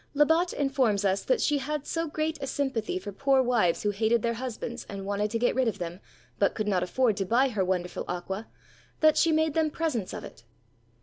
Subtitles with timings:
[0.15, 4.23] Lebat informs us that she had so great a sympathy for poor wives who hated
[4.23, 5.99] their husbands and wanted to get rid of them,
[6.39, 8.47] but could not afford to buy her wonderful aqua,
[9.01, 10.43] that she made them presents of it.